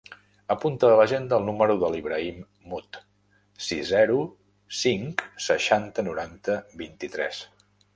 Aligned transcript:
Apunta 0.53 0.87
a 0.87 0.95
l'agenda 0.99 1.37
el 1.41 1.45
número 1.49 1.75
de 1.83 1.91
l'Ibrahim 1.97 2.41
Mut: 2.73 2.99
sis, 3.69 3.87
zero, 3.93 4.19
cinc, 4.83 5.27
seixanta, 5.53 6.11
noranta, 6.13 6.63
vint-i-tres. 6.87 7.49